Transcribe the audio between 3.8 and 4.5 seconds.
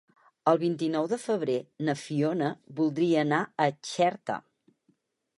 Xerta.